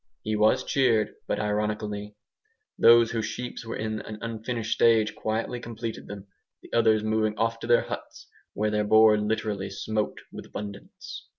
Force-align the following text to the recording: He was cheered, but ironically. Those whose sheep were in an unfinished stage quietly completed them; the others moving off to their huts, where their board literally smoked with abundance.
He 0.23 0.35
was 0.35 0.63
cheered, 0.63 1.13
but 1.27 1.39
ironically. 1.39 2.15
Those 2.75 3.11
whose 3.11 3.27
sheep 3.27 3.57
were 3.63 3.75
in 3.75 4.01
an 4.01 4.17
unfinished 4.21 4.73
stage 4.73 5.13
quietly 5.13 5.59
completed 5.59 6.07
them; 6.07 6.25
the 6.63 6.73
others 6.73 7.03
moving 7.03 7.37
off 7.37 7.59
to 7.59 7.67
their 7.67 7.83
huts, 7.83 8.27
where 8.55 8.71
their 8.71 8.83
board 8.83 9.21
literally 9.21 9.69
smoked 9.69 10.21
with 10.31 10.47
abundance. 10.47 11.27